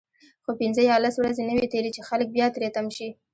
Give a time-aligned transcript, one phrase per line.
[0.43, 3.09] خو پنځه یا لس ورځې نه وي تیرې چې خلک بیا تری تم شي.